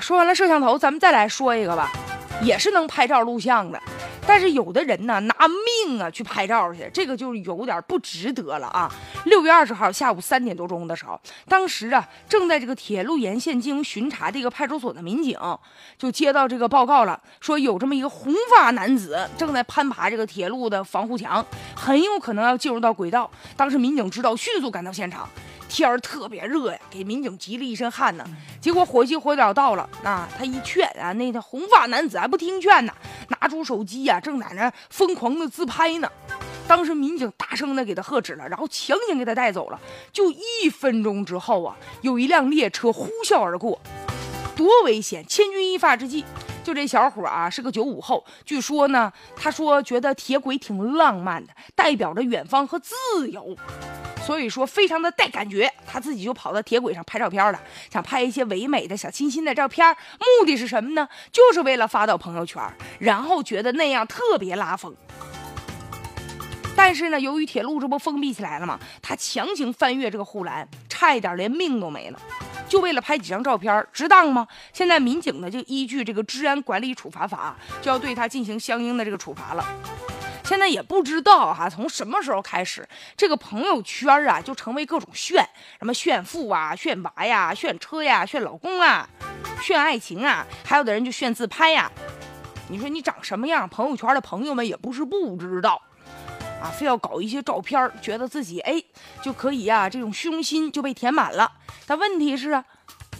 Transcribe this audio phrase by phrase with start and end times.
[0.00, 1.92] 说完了摄像头，咱们再来说一个吧，
[2.42, 3.80] 也是能拍照录像的。
[4.26, 5.34] 但是有的人呢，拿
[5.84, 8.90] 命啊去拍照去，这个就有点不值得了啊。
[9.24, 15.36] 六月二十号下午三点多钟的时候，当时啊正在这个铁路沿线进行巡查的一个派出所的民警，
[15.98, 21.44] 就接到这个报告了，说有这么一个红发男子正在攀爬这个铁路的防护墙，
[21.74, 23.28] 很有可能要进入到轨道。
[23.56, 25.28] 当时民警知道，迅速赶到现场。
[25.70, 28.24] 天儿特别热呀，给民警急了一身汗呢。
[28.60, 32.92] 结果火急火燎到了，啊，他一劝啊，那个红发男子还不听劝呢，
[33.28, 36.10] 拿出手机呀，正在那疯狂的自拍呢。
[36.66, 39.80] 当时民警大声的给他喝止了，然后强行给他带走了。
[40.12, 43.80] 就一分钟之后啊，有一辆列车呼啸而过，
[44.56, 45.24] 多危险！
[45.26, 46.24] 千钧一发之际，
[46.62, 52.94] 就这小伙啊是个九五后，据说呢，他说觉得铁轨挺浪漫的，代表着远方和自
[53.30, 53.56] 由。
[54.30, 57.60] 所以说非常的带感觉，他自己就跑到铁轨上拍照片了，
[57.92, 59.84] 想拍一些唯美的小清新的照片，
[60.20, 61.08] 目的是什么呢？
[61.32, 62.62] 就是为了发到朋友圈，
[63.00, 64.94] 然后觉得那样特别拉风。
[66.76, 68.78] 但是呢，由于铁路这不封闭起来了吗？
[69.02, 72.20] 他强行翻越这个护栏，差一点连命都没了，
[72.68, 74.46] 就为了拍几张照片，值当吗？
[74.72, 79.66] 现在民警呢就依据这个治安管理处罚法，就要对他进行相应的这个处罚了。
[80.50, 82.84] 现在也不知道哈，从什么时候开始，
[83.16, 85.48] 这个朋友圈啊就成为各种炫，
[85.78, 89.08] 什么炫富啊、炫娃呀、炫车呀、炫老公啊、
[89.62, 91.88] 炫爱情啊，还有的人就炫自拍呀。
[92.68, 95.80] 你说你长什么样，朋友圈的朋友们也不是不知道，
[96.60, 98.82] 啊，非要搞一些照片，觉得自己哎
[99.22, 101.52] 就可以呀，这种虚荣心就被填满了。
[101.86, 102.64] 但问题是啊。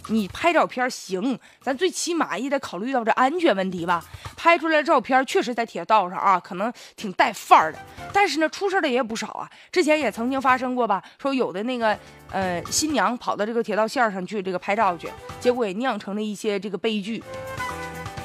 [0.07, 4.03] 你拍照片行，咱最起码也得考虑到这安全问题吧。
[4.35, 7.79] 拍出来的照片确实在铁道上啊，可能挺带范儿的。
[8.11, 9.49] 但是呢，出事的也不少啊。
[9.71, 11.97] 之前也曾经发生过吧，说有的那个
[12.31, 15.07] 呃新娘跑到这个铁道线上去这个拍照去，
[15.39, 17.23] 结果也酿成了一些这个悲剧。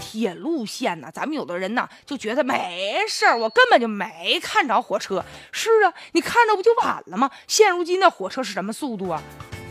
[0.01, 5.23] 铁路线呢，咱们有的人呢就觉得没事儿，我根本就没看着火车。
[5.53, 7.31] 是啊，你看着不就晚了吗？
[7.47, 9.23] 现如今的火车是什么速度啊？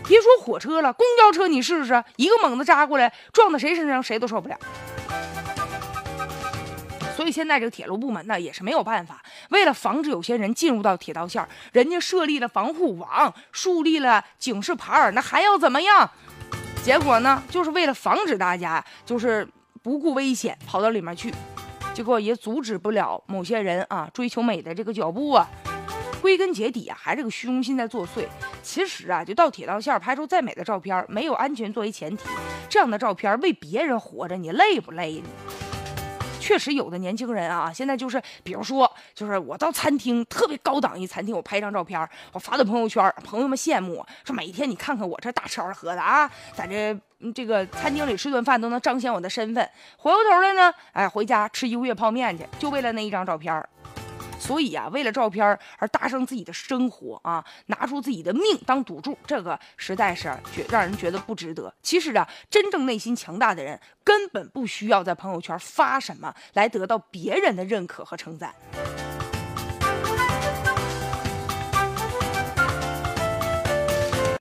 [0.07, 4.57] 别说火车了，公交车你试试，一个猛子扎过来，撞到谁身上谁都受不了。
[7.15, 16.09] 所以现在这个铁路部门呢也是没有办法，为了防止有些人进入到铁道线，人家设立了防护网，树立了警示牌那还要怎么样？
[16.83, 19.47] 结果呢，就是为了防止大家就是
[19.81, 21.33] 不顾危险跑到里面去，
[21.93, 25.47] 结果也阻止不了某些人啊追求美的这个脚步啊。
[26.25, 28.25] 归根结底啊，还是个虚荣心在作祟。
[28.63, 32.23] 其实啊，就到铁道线拍出再美的照片，没有安全作为前提，
[32.67, 35.29] 这样的照片为别人活着，你累不累呢？
[36.39, 46.99] 确实有的年轻人啊，现在就是，比如说，就是我到餐厅特别高档一餐厅，我拍张照片，我发到朋友圈，朋友们羡慕，说每天你看看我这大吃二喝的啊，在这
[47.35, 49.63] 这个餐厅里吃顿饭都能彰显我的身份。
[49.97, 53.63] 回过头来呢，哎，回家吃一个月泡面去，就为了那一张照片。
[54.45, 55.43] 所以啊，为了照片
[55.79, 61.73] 而搭上自己的生活啊，拿出自己的命当赌注，这个实在是觉让人觉得不值得。
[61.81, 68.53] 其实啊，真正内心强大的人，根本不需要在朋友圈发什么来得到别人的认可和称赞。